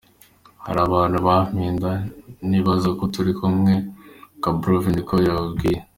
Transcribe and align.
"Hari 0.65 0.79
abantu 0.87 1.17
bampenda 1.27 1.91
nibaza 2.49 2.89
ko 2.99 3.03
turi 3.13 3.31
kumwe,"Gorbachev 3.39 4.85
niko 4.91 5.15
yambwiye. 5.27 5.79